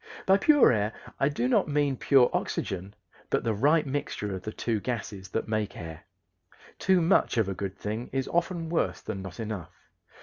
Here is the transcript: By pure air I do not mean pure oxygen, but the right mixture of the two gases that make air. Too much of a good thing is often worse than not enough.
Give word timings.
By 0.25 0.37
pure 0.39 0.71
air 0.71 0.93
I 1.19 1.29
do 1.29 1.47
not 1.47 1.67
mean 1.67 1.95
pure 1.95 2.31
oxygen, 2.33 2.95
but 3.29 3.43
the 3.43 3.53
right 3.53 3.85
mixture 3.85 4.33
of 4.33 4.41
the 4.41 4.51
two 4.51 4.79
gases 4.79 5.29
that 5.29 5.47
make 5.47 5.77
air. 5.77 6.05
Too 6.79 7.01
much 7.03 7.37
of 7.37 7.47
a 7.47 7.53
good 7.53 7.77
thing 7.77 8.09
is 8.11 8.27
often 8.29 8.67
worse 8.67 8.99
than 9.01 9.21
not 9.21 9.39
enough. 9.39 9.75